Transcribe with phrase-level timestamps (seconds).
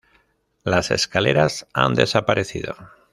[0.63, 2.75] Las escaleras han desaparecido.